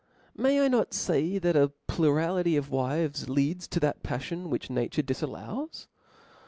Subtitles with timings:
[0.35, 5.03] May I pot, fay that a plurality of wives leads to that paflion which nature
[5.03, 5.85] difallows?